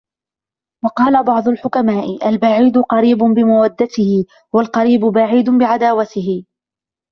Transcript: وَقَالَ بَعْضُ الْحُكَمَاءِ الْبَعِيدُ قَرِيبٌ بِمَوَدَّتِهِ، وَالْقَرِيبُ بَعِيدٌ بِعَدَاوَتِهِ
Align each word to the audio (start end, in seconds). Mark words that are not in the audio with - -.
وَقَالَ 0.85 1.23
بَعْضُ 1.25 1.47
الْحُكَمَاءِ 1.47 2.29
الْبَعِيدُ 2.29 2.77
قَرِيبٌ 2.77 3.17
بِمَوَدَّتِهِ، 3.17 4.25
وَالْقَرِيبُ 4.53 5.01
بَعِيدٌ 5.05 5.49
بِعَدَاوَتِهِ 5.49 6.45